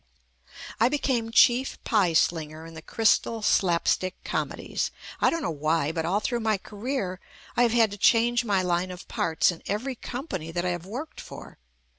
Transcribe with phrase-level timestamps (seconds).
[0.79, 4.89] I became chief pie slinger in the Crystal slapstick comedies.
[5.19, 7.19] I don't know why, but all through my career
[7.55, 10.87] I have had to change my line of parts in every company that I have
[10.87, 11.59] worked for.